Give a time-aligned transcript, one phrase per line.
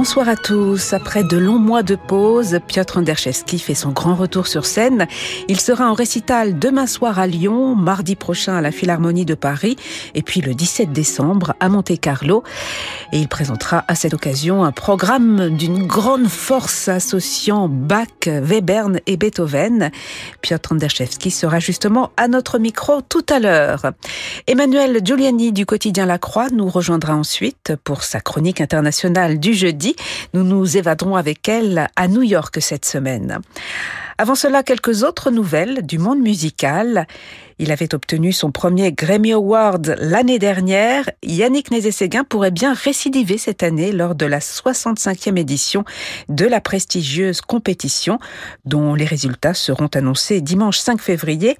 [0.00, 0.94] Bonsoir à tous.
[0.94, 5.06] Après de longs mois de pause, Piotr Anderchevski fait son grand retour sur scène.
[5.46, 9.76] Il sera en récital demain soir à Lyon, mardi prochain à la Philharmonie de Paris
[10.14, 12.44] et puis le 17 décembre à Monte-Carlo.
[13.12, 19.18] Et il présentera à cette occasion un programme d'une grande force associant Bach, Webern et
[19.18, 19.90] Beethoven.
[20.40, 23.92] Piotr Anderchevski sera justement à notre micro tout à l'heure.
[24.46, 29.89] Emmanuel Giuliani du quotidien La Croix nous rejoindra ensuite pour sa chronique internationale du jeudi
[30.34, 33.40] nous nous évaderons avec elle à New York cette semaine.
[34.18, 37.06] Avant cela, quelques autres nouvelles du monde musical.
[37.62, 41.10] Il avait obtenu son premier Grammy Award l'année dernière.
[41.22, 45.84] Yannick Nézet-Séguin pourrait bien récidiver cette année lors de la 65e édition
[46.30, 48.18] de la prestigieuse compétition
[48.64, 51.58] dont les résultats seront annoncés dimanche 5 février.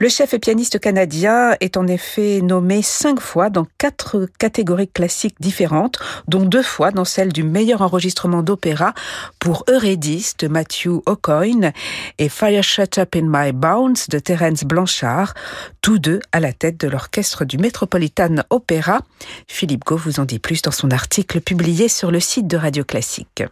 [0.00, 5.36] Le chef et pianiste canadien est en effet nommé cinq fois dans quatre catégories classiques
[5.38, 8.94] différentes, dont deux fois dans celle du meilleur enregistrement d'opéra
[9.38, 11.70] pour Eurydice de Matthew O'Coin
[12.18, 15.34] et Fire Shut Up in My Bones de Terence Blanchard
[15.82, 19.00] tous deux à la tête de l'orchestre du Metropolitan Opera.
[19.48, 22.84] Philippe Gau vous en dit plus dans son article publié sur le site de Radio
[22.84, 23.44] Classique.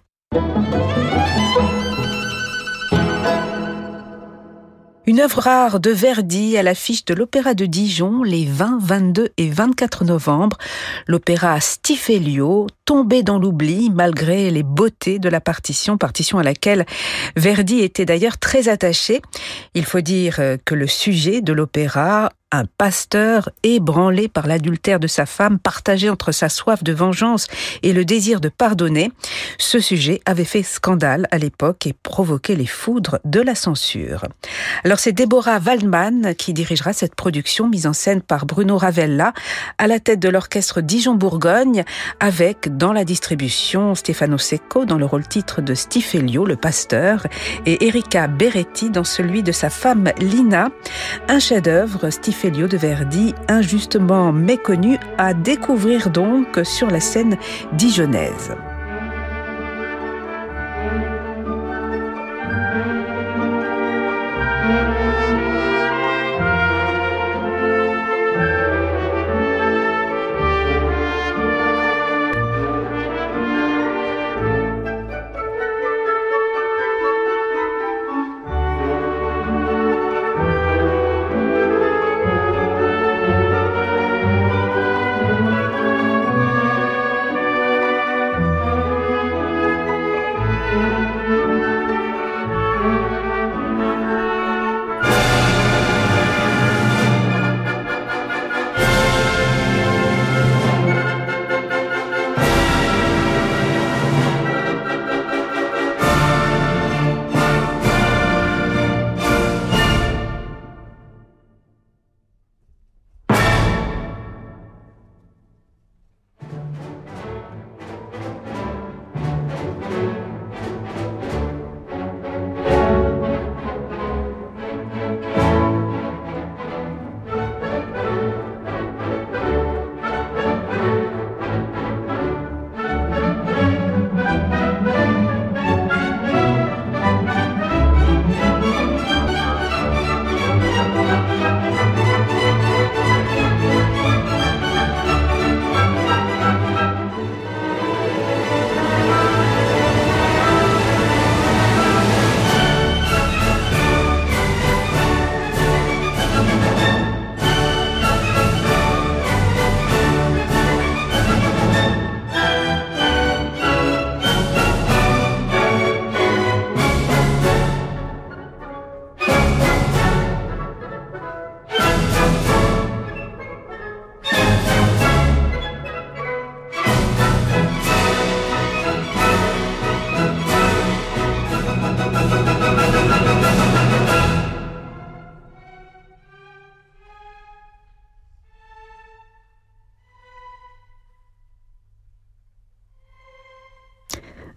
[5.06, 9.50] Une œuvre rare de Verdi à l'affiche de l'Opéra de Dijon les 20, 22 et
[9.50, 10.56] 24 novembre.
[11.06, 16.84] L'opéra Stifelio, tombé dans l'oubli malgré les beautés de la partition, partition à laquelle
[17.36, 19.22] Verdi était d'ailleurs très attaché.
[19.74, 25.26] Il faut dire que le sujet de l'opéra un pasteur ébranlé par l'adultère de sa
[25.26, 27.48] femme, partagé entre sa soif de vengeance
[27.82, 29.10] et le désir de pardonner.
[29.58, 34.26] Ce sujet avait fait scandale à l'époque et provoqué les foudres de la censure.
[34.84, 39.32] Alors c'est Deborah Waldman qui dirigera cette production mise en scène par Bruno Ravella
[39.78, 41.84] à la tête de l'orchestre Dijon-Bourgogne
[42.20, 47.26] avec dans la distribution Stefano Secco dans le rôle titre de Stifelio, le pasteur,
[47.66, 50.70] et Erika Beretti dans celui de sa femme Lina.
[51.28, 57.36] Un chef-d'œuvre, Stifelio de Verdi, injustement méconnu, à découvrir donc sur la scène
[57.72, 58.54] dijonnaise.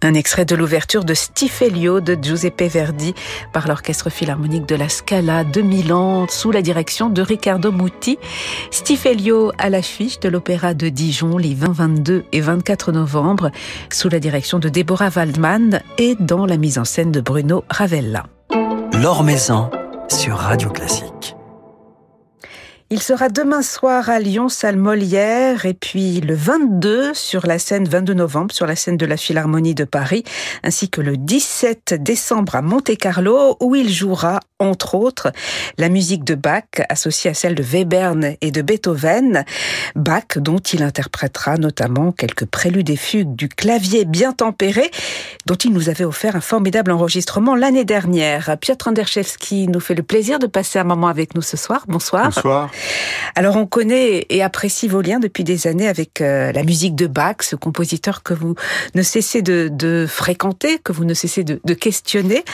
[0.02, 3.14] Un extrait de l'ouverture de Stifelio de Giuseppe Verdi
[3.52, 8.18] par l'Orchestre Philharmonique de la Scala de Milan sous la direction de Riccardo Muti.
[8.70, 13.50] Stifelio à l'affiche de l'Opéra de Dijon les 20, 22 et 24 novembre
[13.92, 18.26] sous la direction de Deborah Waldman et dans la mise en scène de Bruno Ravella.
[18.92, 19.70] Laure Maison
[20.08, 21.37] sur Radio Classique.
[22.90, 27.86] Il sera demain soir à Lyon, salle Molière, et puis le 22 sur la scène,
[27.86, 30.24] 22 novembre, sur la scène de la Philharmonie de Paris,
[30.62, 35.32] ainsi que le 17 décembre à Monte-Carlo, où il jouera, entre autres,
[35.76, 39.44] la musique de Bach, associée à celle de Webern et de Beethoven.
[39.94, 44.90] Bach, dont il interprétera notamment quelques préludes et fugues du clavier bien tempéré,
[45.46, 48.56] dont il nous avait offert un formidable enregistrement l'année dernière.
[48.60, 51.84] Piotr Anderszewski nous fait le plaisir de passer un moment avec nous ce soir.
[51.88, 52.26] Bonsoir.
[52.34, 52.70] Bonsoir.
[53.34, 57.06] Alors on connaît et apprécie vos liens depuis des années avec euh, la musique de
[57.06, 58.54] Bach, ce compositeur que vous
[58.94, 62.44] ne cessez de, de fréquenter, que vous ne cessez de, de questionner.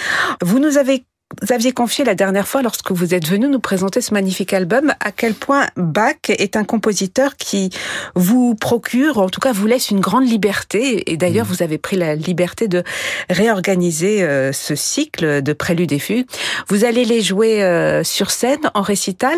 [0.42, 1.04] Vous nous avez
[1.50, 5.12] aviez confié la dernière fois, lorsque vous êtes venu nous présenter ce magnifique album, à
[5.12, 7.70] quel point Bach est un compositeur qui
[8.14, 11.10] vous procure, en tout cas vous laisse une grande liberté.
[11.12, 12.82] Et d'ailleurs, vous avez pris la liberté de
[13.30, 16.26] réorganiser euh, ce cycle de préludes et fugues.
[16.68, 19.36] Vous allez les jouer euh, sur scène, en récital.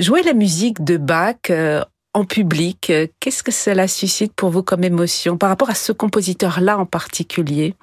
[0.00, 1.82] Jouer la musique de Bach euh,
[2.14, 6.78] en public, qu'est-ce que cela suscite pour vous comme émotion par rapport à ce compositeur-là
[6.78, 7.74] en particulier?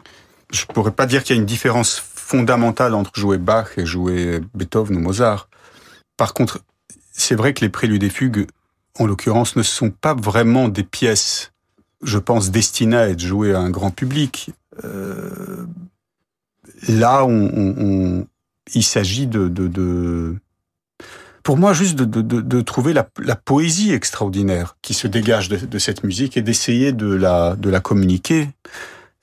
[0.52, 4.42] Je pourrais pas dire qu'il y a une différence fondamentale entre jouer Bach et jouer
[4.56, 5.48] Beethoven ou Mozart.
[6.18, 6.62] Par contre,
[7.12, 8.48] c'est vrai que les préludes et fugues,
[8.98, 11.54] en l'occurrence, ne sont pas vraiment des pièces,
[12.01, 14.50] je pense, destinées à être jouées à un grand public.
[14.83, 15.68] Euh,
[16.88, 17.27] là,
[18.74, 20.36] il s'agit de,
[21.44, 26.38] pour moi, juste de, trouver la, la, poésie extraordinaire qui se dégage de cette musique
[26.38, 28.50] et d'essayer de la, de la communiquer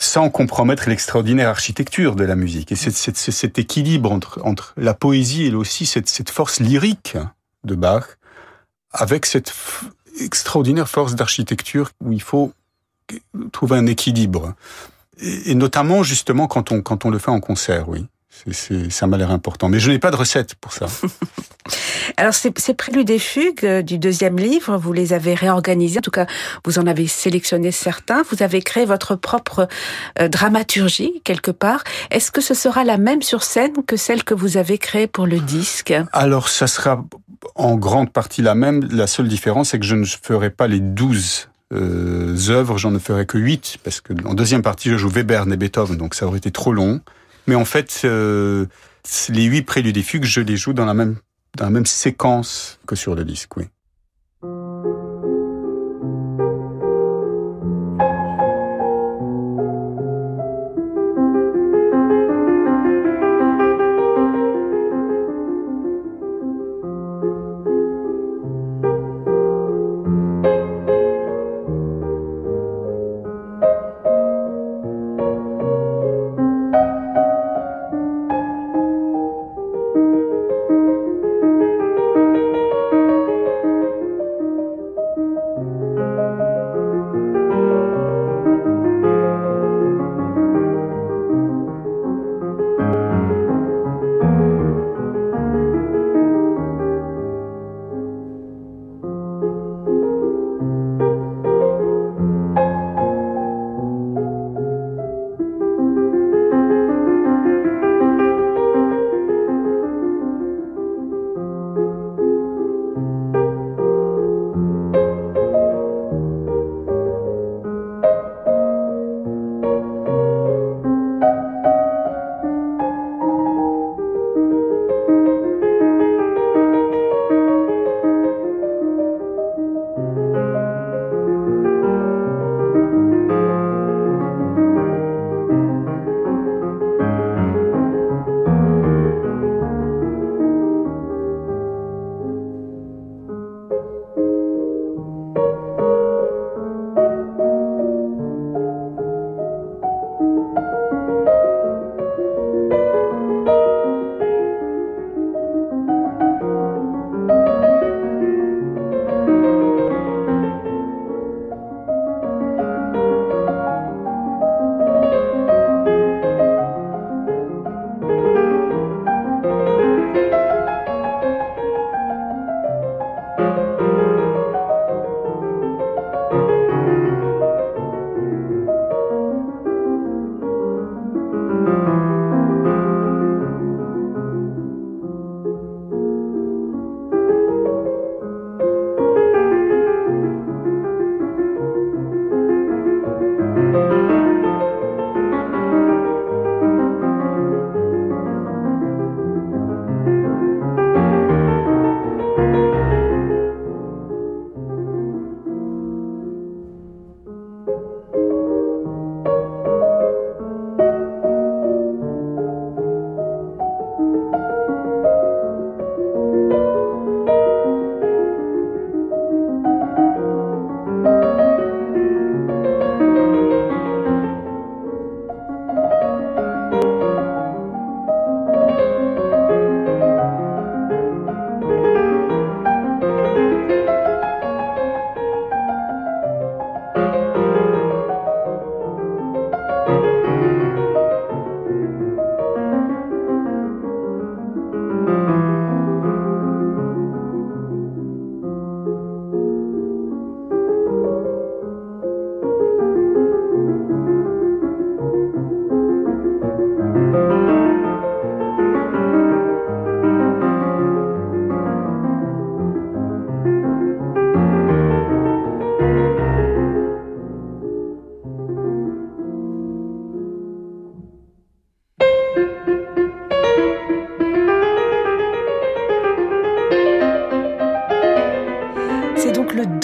[0.03, 2.73] sans compromettre l'extraordinaire architecture de la musique.
[2.73, 7.17] Et c'est cet équilibre entre, la poésie et aussi cette, force lyrique
[7.65, 8.05] de Bach,
[8.91, 9.55] avec cette
[10.21, 12.53] extraordinaire force d'architecture où il faut
[13.53, 14.55] trouver un équilibre.
[15.19, 18.07] Et, notamment, justement, quand on le fait en concert, oui.
[18.51, 19.69] C'est, ça m'a l'air important.
[19.69, 20.87] Mais je n'ai pas de recette pour ça.
[22.17, 25.99] Alors, ces, ces préludes et fugues euh, du deuxième livre, vous les avez réorganisés.
[25.99, 26.27] En tout cas,
[26.65, 28.23] vous en avez sélectionné certains.
[28.31, 29.69] Vous avez créé votre propre
[30.19, 31.85] euh, dramaturgie, quelque part.
[32.11, 35.27] Est-ce que ce sera la même sur scène que celle que vous avez créée pour
[35.27, 35.95] le disque?
[36.13, 37.05] Alors, ça sera
[37.55, 38.89] en grande partie la même.
[38.91, 42.99] La seule différence, c'est que je ne ferai pas les douze euh, œuvres, j'en ne
[42.99, 46.27] ferai que huit, parce que en deuxième partie, je joue Weber et Beethoven, donc ça
[46.27, 47.01] aurait été trop long.
[47.47, 48.67] Mais en fait, euh,
[49.29, 51.17] les huit préludes et fugues, je les joue dans la même
[51.57, 53.65] dans la même séquence que sur le disque, oui.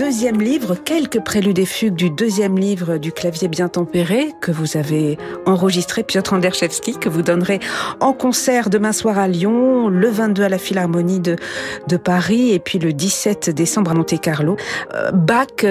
[0.08, 4.78] Deuxième livre, quelques préludes et fugues du deuxième livre du clavier bien tempéré que vous
[4.78, 7.60] avez enregistré, Piotr Anderchevski, que vous donnerez
[8.00, 11.36] en concert demain soir à Lyon, le 22 à la Philharmonie de,
[11.88, 14.56] de Paris et puis le 17 décembre à Monte-Carlo.
[14.94, 15.66] Euh, Bach,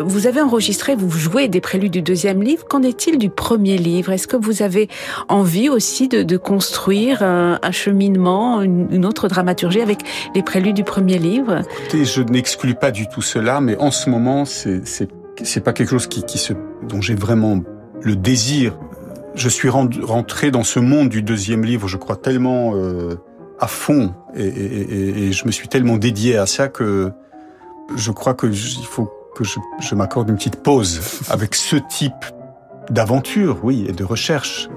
[0.00, 2.64] vous avez enregistré, vous jouez des préludes du deuxième livre.
[2.66, 4.10] Qu'en est-il du premier livre?
[4.12, 4.88] Est-ce que vous avez
[5.28, 9.98] envie aussi de, construire un, cheminement, une, une, autre dramaturgie avec
[10.34, 11.60] les préludes du premier livre?
[11.82, 16.06] Écoutez, je n'exclus pas du tout cela, mais en ce moment, c'est pas quelque chose
[16.06, 16.52] qui, qui se
[16.88, 17.60] dont j'ai vraiment
[18.02, 18.78] le désir.
[19.34, 23.16] Je suis rentré dans ce monde du deuxième livre, je crois tellement euh,
[23.58, 27.10] à fond, et, et, et, je me suis tellement dédié à ça que
[27.96, 32.24] je crois que il faut que je, je m'accorde une petite pause avec ce type
[32.90, 34.68] d'aventure, oui, et de recherche.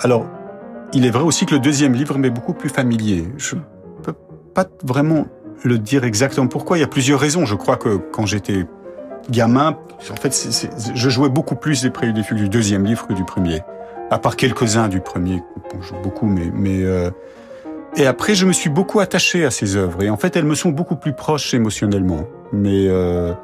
[0.00, 0.26] Alors,
[0.92, 3.28] il est vrai aussi que le deuxième livre m'est beaucoup plus familier.
[3.36, 3.56] Je
[4.02, 4.14] peux
[4.54, 5.26] pas vraiment
[5.64, 6.78] le dire exactement pourquoi.
[6.78, 7.46] Il y a plusieurs raisons.
[7.46, 8.66] Je crois que quand j'étais
[9.30, 9.76] gamin,
[10.10, 10.34] en fait,
[10.94, 13.62] je jouais beaucoup plus des préludes fugues du deuxième livre que du premier.
[14.10, 15.42] À part quelques-uns du premier,
[15.80, 17.10] je joue beaucoup, mais mais euh...
[17.96, 20.54] et après, je me suis beaucoup attaché à ces œuvres et en fait, elles me
[20.54, 22.24] sont beaucoup plus proches émotionnellement.
[22.52, 23.34] Mais euh...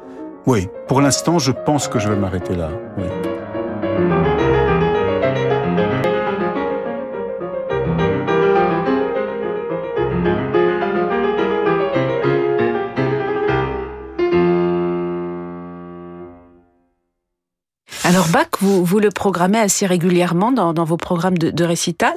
[0.47, 2.69] oui, pour l'instant, je pense que je vais m'arrêter là.
[2.97, 4.34] Oui.
[18.35, 22.11] Bach, vous, vous le programmez assez régulièrement dans, dans vos programmes de, de, récital.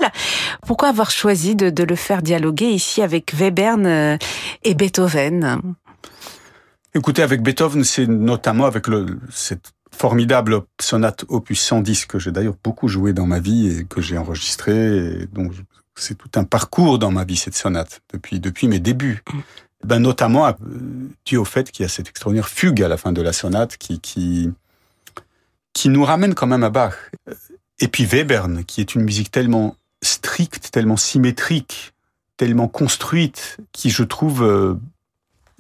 [0.67, 4.17] Pourquoi avoir choisi de, de, le faire dialoguer ici avec Webern euh,
[4.65, 5.63] et Beethoven?
[6.93, 12.57] Écoutez, avec Beethoven, c'est notamment avec le, cette formidable sonate opus 110 que j'ai d'ailleurs
[12.65, 15.29] beaucoup joué dans ma vie et que j'ai enregistré.
[15.33, 15.53] donc
[15.95, 19.23] c'est tout un parcours dans ma vie cette sonate depuis depuis mes débuts.
[19.85, 20.53] Ben notamment euh,
[21.25, 23.77] dû au fait qu'il y a cette extraordinaire fugue à la fin de la sonate
[23.77, 24.51] qui qui
[25.79, 26.95] qui nous ramène quand même à Bach.
[27.79, 31.95] Et puis Webern, qui est une musique tellement stricte, tellement symétrique,
[32.37, 34.75] tellement construite, qui je trouve euh,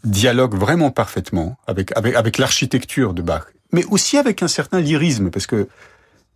[0.02, 5.46] dialogue vraiment parfaitement avec, avec, l'architecture de Bach, mais aussi avec un certain lyrisme, parce
[5.46, 5.68] que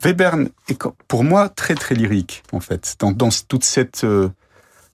[0.04, 4.28] Webern est pour moi très très lyrique, en fait, dans, dans toute cette euh,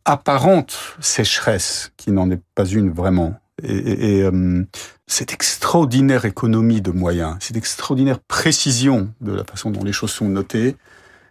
[0.06, 3.38] apparente sécheresse, qui n'en est pas une vraiment.
[3.62, 4.64] Et, euh,
[5.06, 10.28] cette extraordinaire économie de moyens, cette extraordinaire précision de la façon dont les choses sont
[10.28, 10.76] notées,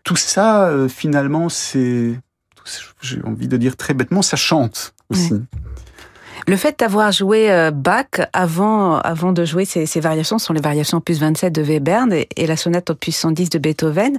[0.03, 2.19] tout ça, euh, finalement, c'est,
[3.01, 5.33] j'ai envie de dire très bêtement, ça chante aussi.
[6.49, 10.61] Le fait d'avoir joué euh, Bach avant, avant de jouer ces, ces, variations, sont les
[10.61, 14.17] variations opus 27 de Webern et, la sonate opus 110 de Beethoven.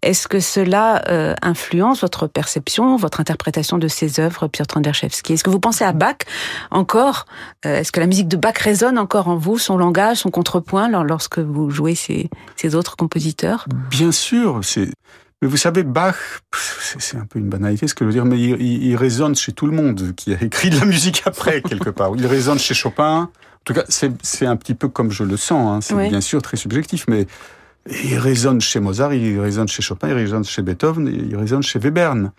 [0.00, 5.44] Est-ce que cela euh, influence votre perception, votre interprétation de ces œuvres, Piotr Anderchevski Est-ce
[5.44, 6.16] que vous pensez à Bach
[6.70, 7.26] encore?
[7.66, 10.88] Euh, Est-ce que la musique de Bach résonne encore en vous, son langage, son contrepoint,
[11.04, 13.66] lorsque vous jouez ces, ces autres compositeurs?
[13.90, 14.88] Bien sûr, c'est
[15.42, 16.16] mais vous savez, Bach,
[16.98, 19.34] c'est un peu une banalité ce que je veux dire, mais il, il, il, résonne
[19.34, 22.12] chez tout le monde qui a écrit de la musique après, quelque part.
[22.16, 23.30] Il résonne chez Chopin.
[23.32, 25.68] En tout cas, c'est un petit peu comme je le sens.
[25.68, 25.80] Hein.
[25.82, 26.08] C'est oui.
[26.08, 27.26] bien sûr très subjectif, mais
[27.88, 31.78] il résonne chez Mozart, il résonne chez Chopin, il résonne chez Beethoven, il résonne chez
[31.78, 32.32] Webern.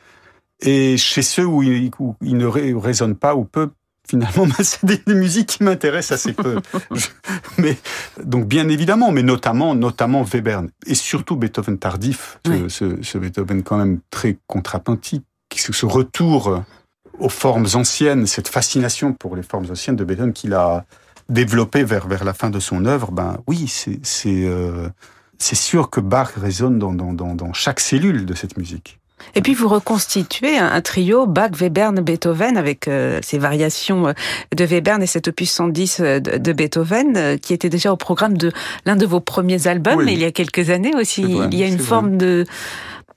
[0.59, 3.69] Et chez ceux où il, où il ne résonne pas ou peu,
[4.09, 6.59] finalement, c'est des, des, musiques qui m'intéressent assez peu.
[7.57, 7.77] mais
[8.23, 12.65] donc bien évidemment, mais notamment, notamment Webern et surtout Beethoven tardif, oui.
[12.69, 16.63] ce, ce, Beethoven quand même très contrapuntique, ce retour
[17.19, 20.85] aux formes anciennes, cette fascination pour les formes anciennes de Beethoven qu'il a
[21.29, 23.11] développé vers vers la fin de son œuvre.
[23.11, 24.89] Ben oui, c'est c'est euh,
[25.39, 28.99] c'est sûr que Bach résonne dans, dans, dans, dans chaque cellule de cette musique.
[29.35, 34.13] Et puis vous reconstituez un, trio Bach, Webern, Beethoven avec euh, ces variations euh,
[34.55, 37.97] de Webern et cet opus 110 euh, de, de Beethoven euh, qui était déjà au
[37.97, 38.51] programme de
[38.85, 40.13] l'un de vos premiers albums oui.
[40.13, 41.23] il y a quelques années aussi.
[41.23, 42.17] Vrai, il y a une forme vrai.
[42.17, 42.45] de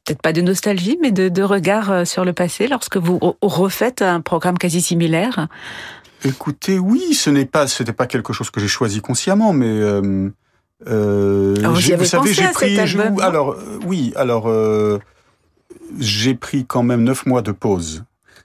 [0.04, 4.20] peut-être pas de nostalgie mais de, de, regard sur le passé lorsque vous refaites un
[4.20, 5.48] programme quasi similaire.
[6.24, 7.66] Écoutez, oui, ce n'est pas
[8.06, 10.30] quelque chose que j'ai choisi consciemment mais euh,
[10.86, 12.86] euh, alors, vous, vous savez, j'ai pris.
[12.86, 14.50] Je, alors, oui, alors,
[15.98, 18.04] j'ai pris quand même neuf mois de pause.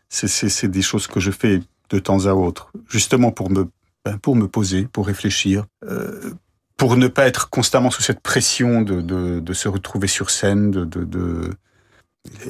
[0.09, 3.67] C'est des choses que je fais de temps à autre, justement pour me,
[4.05, 6.31] ben, pour me poser, pour réfléchir, euh,
[6.77, 10.85] pour ne pas être constamment sous cette pression de, de, se retrouver sur scène, de,
[10.85, 11.51] de,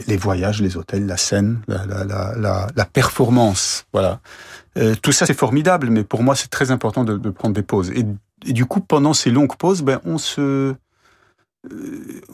[0.08, 3.86] les voyages, les hôtels, la scène, la, performance.
[3.94, 4.20] Voilà.
[4.78, 7.64] Euh, tout ça, c'est formidable, mais pour moi, c'est très important de, de, prendre des
[7.64, 7.92] pauses.
[7.92, 8.06] Et,
[8.46, 10.76] et, du coup, pendant ces longues pauses, ben, on se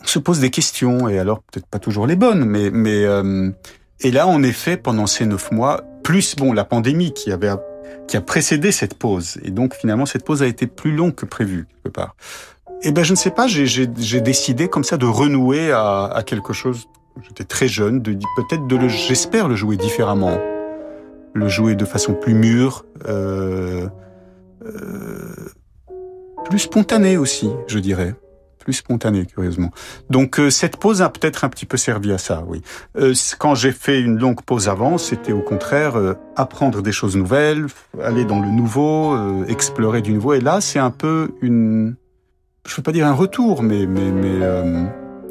[0.01, 3.49] on se pose des questions, et alors peut-être pas toujours les bonnes, mais, mais euh,
[4.01, 7.51] et là, en effet, pendant ces neuf mois, plus bon la pandémie qui avait
[8.07, 9.39] qui a précédé cette pause.
[9.43, 12.15] Et donc finalement, cette pause a été plus longue que prévu quelque part.
[12.83, 13.47] Eh ben, je ne sais pas.
[13.47, 16.87] J'ai décidé comme ça de renouer à, quelque chose.
[17.21, 20.37] J'étais très jeune, de peut-être de le, j'espère le jouer différemment,
[21.33, 23.87] le jouer de façon plus mûre, euh,
[24.65, 25.35] euh,
[26.45, 28.15] plus spontanée aussi, je dirais
[28.61, 29.71] plus spontané, curieusement.
[30.09, 32.61] Donc euh, cette pause a peut-être un petit peu servi à ça, oui.
[32.97, 37.17] Euh, quand j'ai fait une longue pause avant, c'était au contraire euh, apprendre des choses
[37.17, 37.65] nouvelles,
[38.01, 40.33] aller dans le nouveau, explorer du nouveau.
[40.33, 41.95] Et là, c'est un peu une,
[42.67, 44.45] je veux pas dire un retour, mais mais mais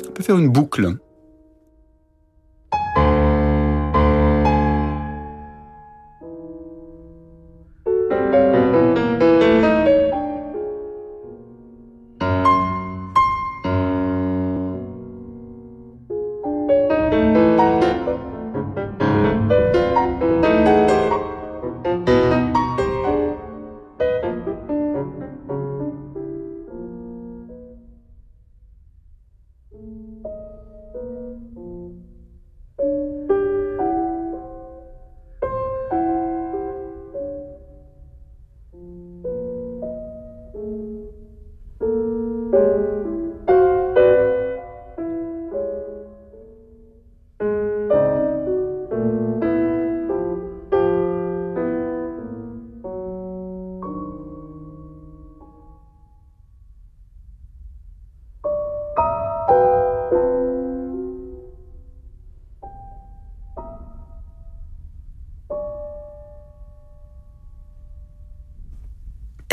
[0.08, 0.96] on peut faire une boucle.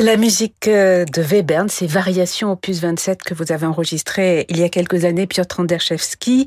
[0.08, 4.64] La musique euh, de Webern, c'est Variations opus 27 que vous avez enregistré il y
[4.64, 6.46] a quelques années, Piotr Anderszewski,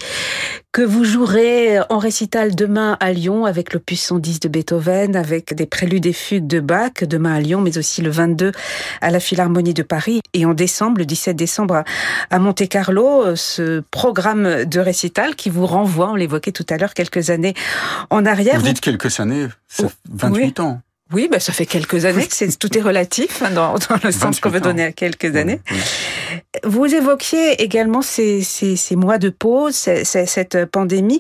[0.73, 5.67] que vous jouerez en récital demain à Lyon avec l'opus 110 de Beethoven, avec des
[5.67, 8.53] préludes et fugues de Bach demain à Lyon, mais aussi le 22
[9.03, 11.85] à la Philharmonie de Paris et en décembre, le 17 décembre
[12.31, 16.79] à Monte Carlo, euh, ce programme de récital qui vous renvoie, on l'évoquait tout à
[16.79, 17.53] l'heure, quelques années
[18.09, 18.59] en arrière.
[18.59, 20.81] Vous dites quelques années, c'est 28 ans.
[21.13, 24.13] Oui, bah, ça fait quelques années que c'est, tout est relatif hein, dans, dans, le
[24.13, 25.61] sens qu'on veut donner à quelques années.
[26.65, 31.19] Vous évoquiez également ces, ces, ces mois de pause, cette pandémie.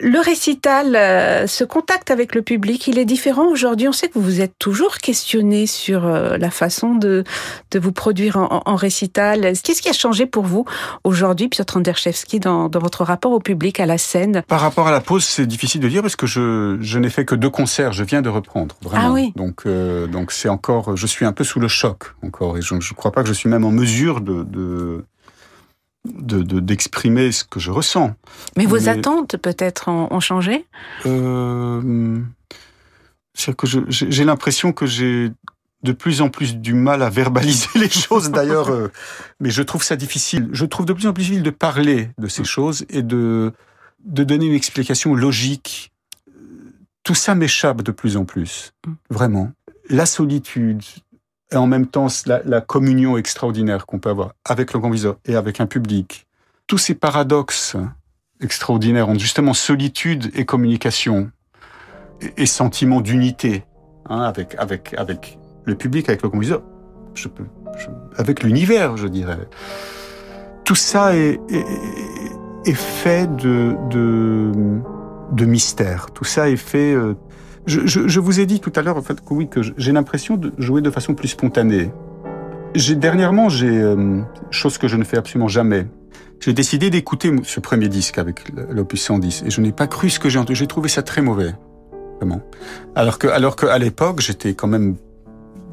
[0.00, 3.88] Le récital, euh, ce contact avec le public, il est différent aujourd'hui.
[3.88, 7.24] On sait que vous vous êtes toujours questionné sur euh, la façon de,
[7.70, 9.52] de vous produire en, en récital.
[9.62, 10.64] Qu'est-ce qui a changé pour vous
[11.04, 14.42] aujourd'hui, Piotr Anderszewski, dans, dans votre rapport au public, à la scène?
[14.48, 17.24] Par rapport à la pause, c'est difficile de dire parce que je, je n'ai fait
[17.24, 17.92] que deux concerts.
[17.92, 19.08] Je viens de reprendre, vraiment.
[19.08, 19.32] Ah oui.
[19.36, 22.74] Donc, euh, donc c'est encore, je suis un peu sous le choc encore, et je
[22.74, 25.04] ne crois pas que je suis même en mesure de, de
[26.04, 28.14] d'exprimer de, ce que je ressens.
[28.56, 30.66] Mais vos attentes peut-être ont, changé?
[31.06, 32.20] Euh,
[33.34, 35.30] C'est que j'ai l'impression que j'ai
[35.82, 38.88] de plus en plus du mal à verbaliser les choses d'ailleurs, euh,
[39.40, 40.48] mais je trouve ça difficile.
[40.52, 43.52] Je trouve de plus en plus difficile de parler de ces choses et de,
[44.04, 45.92] de donner une explication logique.
[47.02, 48.92] Tout ça m'échappe de plus en plus, mm.
[49.10, 49.52] vraiment.
[49.88, 50.82] La solitude,
[51.52, 55.60] et en même temps la, communion extraordinaire qu'on peut avoir avec le compositeur et avec
[55.60, 56.26] un public.
[56.66, 57.76] Tous ces paradoxes
[58.40, 61.30] extraordinaires entre justement solitude et communication
[62.36, 63.64] et, sentiment d'unité
[64.08, 66.62] hein, avec avec avec le public, avec le compositeur,
[67.14, 67.28] je
[68.16, 69.48] avec l'univers, je dirais.
[70.64, 71.38] Tout ça est
[72.74, 74.52] fait de, de
[75.32, 76.10] de mystère.
[76.12, 77.14] Tout ça est fait euh,
[77.66, 79.92] je, je, je, vous ai dit tout à l'heure en fait que oui que j'ai
[79.92, 81.90] l'impression de jouer de façon plus spontanée.
[82.74, 84.20] J'ai dernièrement j'ai euh,
[84.50, 85.86] chose que je ne fais absolument jamais.
[86.40, 90.18] J'ai décidé d'écouter ce premier disque avec l'opus 110 et je n'ai pas cru ce
[90.18, 90.56] que j'ai entendu.
[90.56, 91.54] J'ai trouvé ça très mauvais,
[92.18, 92.40] vraiment.
[92.96, 94.96] Alors que alors que à l'époque j'étais quand même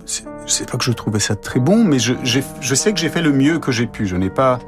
[0.05, 3.09] je sais pas que je trouvais ça très bon, mais je, je sais que j'ai
[3.09, 4.07] fait le mieux que j'ai pu.
[4.07, 4.59] Je n'ai pas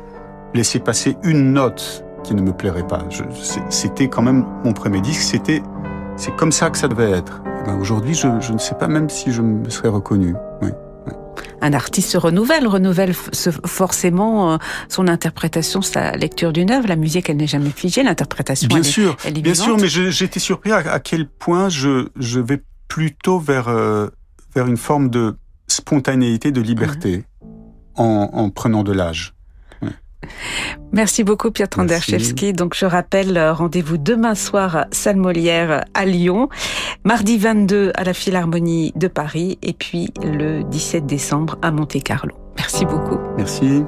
[0.53, 3.03] laissé passer une note qui ne me plairait pas.
[3.69, 5.21] C'était quand même mon premier disque.
[5.21, 5.63] C'était
[6.15, 7.41] c'est comme ça que ça devait être.
[7.45, 10.35] Eh ben Aujourd'hui, je, je, ne sais pas même si je me serais reconnu.
[10.61, 10.69] Oui,
[11.07, 11.13] oui.
[11.61, 14.57] Un artiste se renouvelle, renouvelle forcément euh,
[14.89, 16.87] son interprétation, sa lecture d'une œuvre.
[16.87, 18.03] La musique, elle n'est jamais figée.
[18.03, 19.77] L'interprétation, bien elle sûr, est, elle est bien sûr.
[19.77, 24.07] Mais j'étais surpris à, à, quel point je, je vais plutôt vers euh,
[24.55, 25.35] vers une forme de
[25.67, 27.45] spontanéité, de liberté, mmh.
[27.95, 29.33] en, en prenant de l'âge.
[30.91, 32.53] Merci beaucoup Piotr Anderszewski.
[32.53, 36.49] Donc je rappelle, euh, rendez-vous demain soir à Salle Molière à Lyon,
[37.03, 42.35] mardi 22 à la Philharmonie de Paris et puis le 17 décembre à Monte-Carlo.
[42.57, 43.17] Merci beaucoup.
[43.37, 43.83] Merci.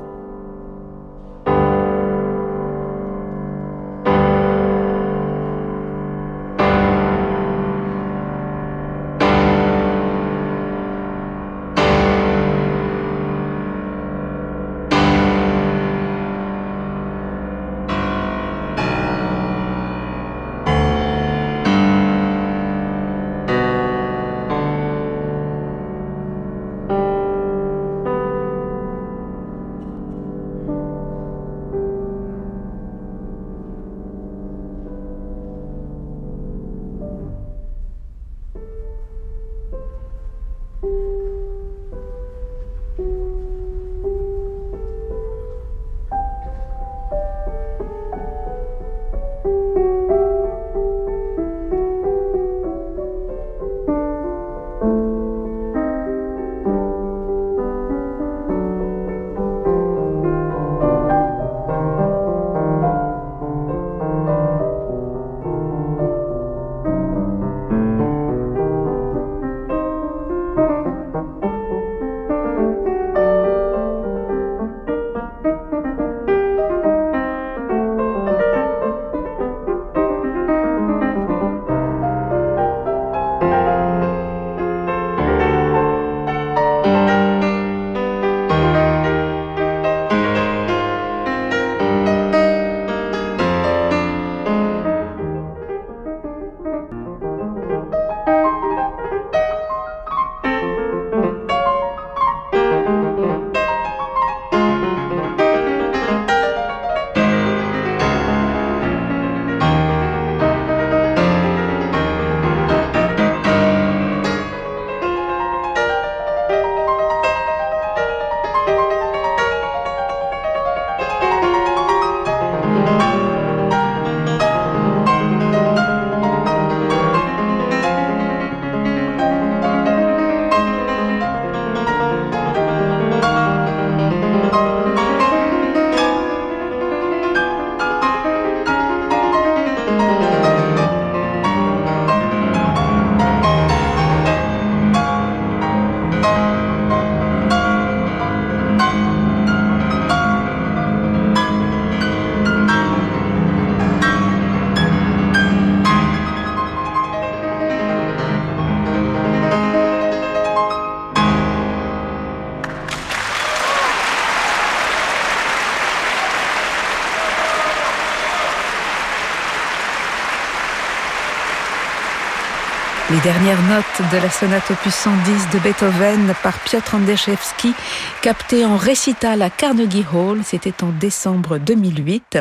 [173.24, 177.74] Les dernières notes de la sonate opus 110 de Beethoven par Piotr Andrzejewski,
[178.22, 182.40] captée en récital à Carnegie Hall, c'était en décembre 2008.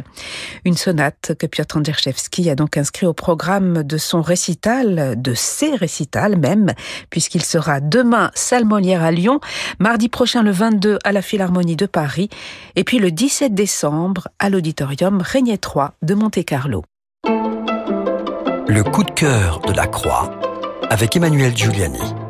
[0.65, 5.77] Une sonate que Piotr Andrzejewski a donc inscrit au programme de son récital, de ses
[5.77, 6.73] récitals même,
[7.11, 9.39] puisqu'il sera demain salle Molière à Lyon,
[9.79, 12.29] mardi prochain le 22 à la Philharmonie de Paris,
[12.75, 16.83] et puis le 17 décembre à l'auditorium Régnier 3 de Monte-Carlo.
[18.67, 20.33] Le coup de cœur de la Croix
[20.91, 22.22] avec Emmanuel Giuliani.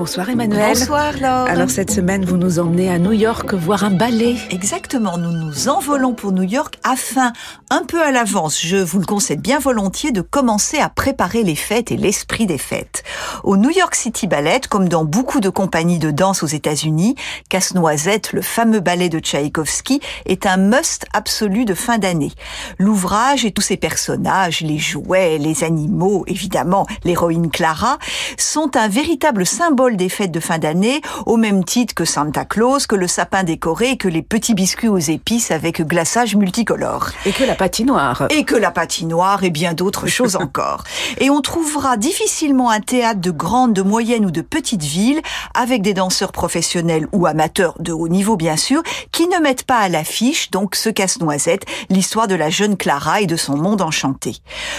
[0.00, 0.70] Bonsoir Emmanuel.
[0.70, 1.46] Bonsoir Laure.
[1.46, 4.36] Alors cette semaine, vous nous emmenez à New York voir un ballet.
[4.48, 7.34] Exactement, nous nous envolons pour New York afin,
[7.68, 11.54] un peu à l'avance, je vous le concède bien volontiers, de commencer à préparer les
[11.54, 13.02] fêtes et l'esprit des fêtes.
[13.44, 17.14] Au New York City Ballet, comme dans beaucoup de compagnies de danse aux États-Unis,
[17.50, 22.32] Casse-Noisette, le fameux ballet de Tchaïkovski, est un must absolu de fin d'année.
[22.78, 27.98] L'ouvrage et tous ses personnages, les jouets, les animaux, évidemment l'héroïne Clara,
[28.38, 32.86] sont un véritable symbole des fêtes de fin d'année, au même titre que Santa Claus,
[32.86, 37.10] que le sapin décoré, que les petits biscuits aux épices avec glaçage multicolore.
[37.26, 38.26] Et que la patinoire.
[38.30, 40.84] Et que la patinoire et bien d'autres choses encore.
[41.18, 45.20] Et on trouvera difficilement un théâtre de grande, de moyenne ou de petite ville,
[45.54, 49.78] avec des danseurs professionnels ou amateurs de haut niveau bien sûr, qui ne mettent pas
[49.78, 54.36] à l'affiche, donc ce casse-noisette, l'histoire de la jeune Clara et de son monde enchanté.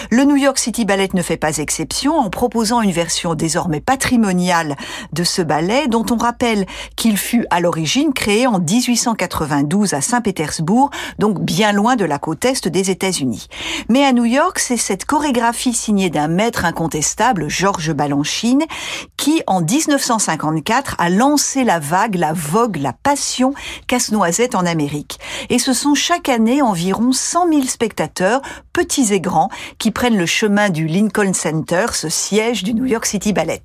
[0.09, 4.75] Le New York City Ballet ne fait pas exception en proposant une version désormais patrimoniale
[5.13, 10.89] de ce ballet dont on rappelle qu'il fut à l'origine créé en 1892 à Saint-Pétersbourg,
[11.19, 13.47] donc bien loin de la côte est des États-Unis.
[13.89, 18.63] Mais à New York, c'est cette chorégraphie signée d'un maître incontestable, Georges Balanchine,
[19.17, 23.53] qui en 1954 a lancé la vague, la vogue, la passion
[23.87, 25.19] casse-noisette en Amérique.
[25.49, 28.41] Et ce sont chaque année environ 100 000 spectateurs,
[28.73, 33.05] petits et grands, qui prennent le chemin du Lincoln Center, ce siège du New York
[33.05, 33.61] City Ballet.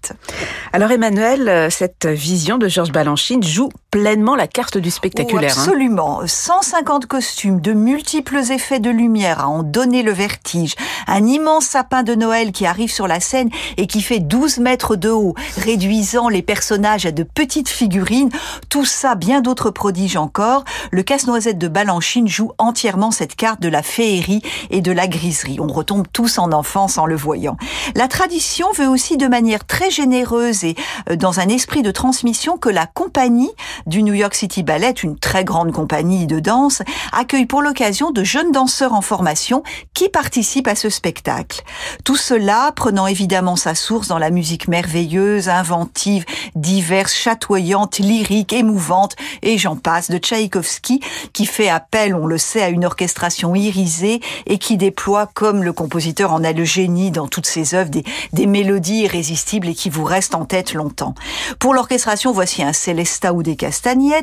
[1.27, 5.54] Euh, cette vision de Georges Balanchine joue pleinement la carte du spectaculaire.
[5.56, 6.20] Oh, absolument.
[6.26, 10.74] 150 costumes, de multiples effets de lumière à en donner le vertige.
[11.06, 14.96] Un immense sapin de Noël qui arrive sur la scène et qui fait 12 mètres
[14.96, 18.28] de haut, réduisant les personnages à de petites figurines.
[18.68, 20.64] Tout ça, bien d'autres prodiges encore.
[20.90, 25.59] Le casse-noisette de Balanchine joue entièrement cette carte de la féerie et de la griserie.
[25.59, 27.56] On retombe tous en enfance en le voyant.
[27.94, 30.76] La tradition veut aussi de manière très généreuse et
[31.09, 33.52] euh, dans un esprit de transmission que la compagnie
[33.87, 38.25] du New York City Ballet, une très grande compagnie de danse, accueille pour l'occasion de
[38.25, 39.62] jeunes danseurs en formation
[39.94, 41.62] qui participent à ce spectacle.
[42.05, 49.16] Tout cela prenant évidemment sa source dans la musique merveilleuse, inventive, diverse, chatoyante, lyrique, émouvante,
[49.42, 51.01] et j'en passe, de Tchaïkovski,
[51.33, 55.72] qui fait appel, on le sait, à une orchestration irisée et qui déploie, comme le
[55.72, 57.90] compositeur en a le génie dans toutes ses œuvres,
[58.33, 61.14] des, mélodies irrésistibles et qui vous restent en tête longtemps.
[61.59, 63.57] Pour l'orchestration, voici un Célesta ou des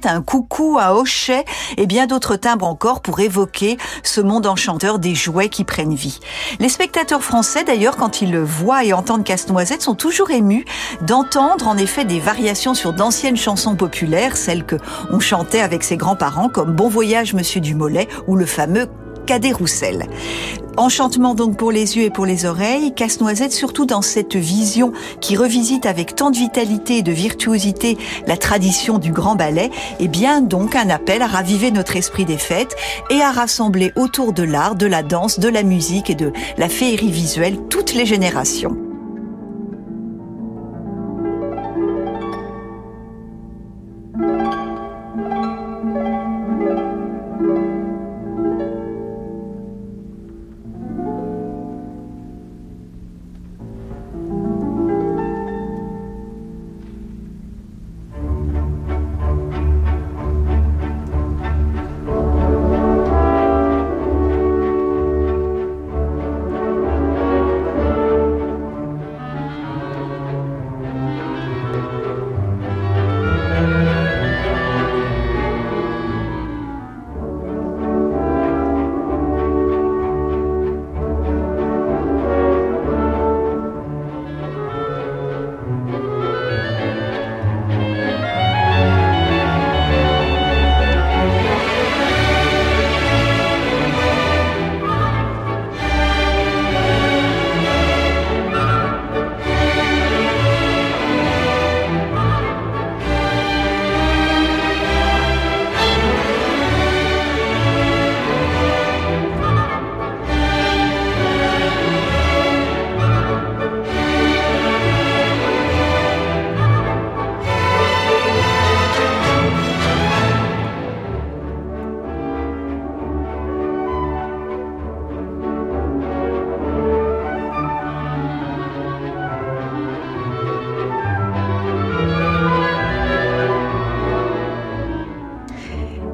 [0.05, 1.45] un coucou, un hochet
[1.77, 6.19] et bien d'autres timbres encore pour évoquer ce monde enchanteur des jouets qui prennent vie.
[6.59, 10.65] Les spectateurs français, d'ailleurs, quand ils le voient et entendent Casse-Noisette, sont toujours émus
[11.01, 14.75] d'entendre en effet des variations sur d'anciennes chansons populaires, celles que
[15.11, 18.87] on chantait avec ses grands-parents, comme Bon voyage Monsieur Dumollet ou le fameux
[19.25, 20.07] Cadet Roussel.
[20.75, 25.35] Enchantement donc pour les yeux et pour les oreilles, Casse-Noisette surtout dans cette vision qui
[25.35, 30.41] revisite avec tant de vitalité et de virtuosité la tradition du grand ballet, et bien
[30.41, 32.75] donc un appel à raviver notre esprit des fêtes
[33.11, 36.69] et à rassembler autour de l'art, de la danse, de la musique et de la
[36.69, 38.92] féerie visuelle toutes les générations.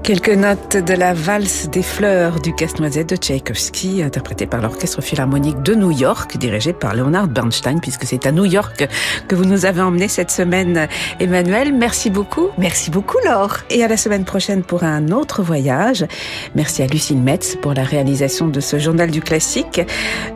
[0.09, 5.61] Quelques notes de la valse des fleurs du casse-noisette de Tchaïkovski, interprétée par l'Orchestre Philharmonique
[5.61, 8.87] de New York, dirigé par Leonard Bernstein, puisque c'est à New York
[9.27, 10.87] que vous nous avez emmené cette semaine,
[11.19, 11.75] Emmanuel.
[11.75, 12.47] Merci beaucoup.
[12.57, 13.57] Merci beaucoup, Laure.
[13.69, 16.07] Et à la semaine prochaine pour un autre voyage.
[16.55, 19.79] Merci à Lucille Metz pour la réalisation de ce journal du classique.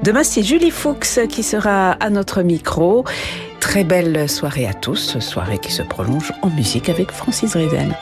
[0.04, 3.06] Demain, c'est Julie Fuchs qui sera à notre micro.
[3.60, 7.96] Très belle soirée à tous, soirée qui se prolonge en musique avec Francis Rizel.